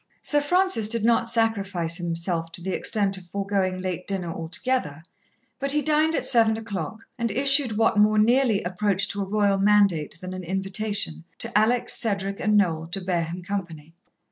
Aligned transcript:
Sir 0.23 0.41
Francis 0.41 0.87
did 0.87 1.05
not 1.05 1.29
sacrifice 1.29 1.97
himself 1.97 2.51
to 2.53 2.61
the 2.63 2.71
extent 2.75 3.17
of 3.19 3.25
foregoing 3.29 3.77
late 3.83 4.07
dinner 4.07 4.33
altogether, 4.33 5.03
but 5.59 5.73
he 5.73 5.83
dined 5.83 6.15
at 6.15 6.25
seven 6.25 6.57
o'clock, 6.57 7.01
and 7.19 7.29
issued 7.29 7.77
what 7.77 7.99
more 7.99 8.17
nearly 8.17 8.63
approached 8.63 9.11
to 9.11 9.21
a 9.21 9.25
royal 9.25 9.59
mandate 9.59 10.17
than 10.19 10.33
an 10.33 10.43
invitation, 10.43 11.23
to 11.37 11.55
Alex, 11.55 11.93
Cedric 11.93 12.39
and 12.39 12.57
Noel 12.57 12.87
to 12.87 12.99
bear 13.01 13.25
him 13.25 13.43
company. 13.43 13.93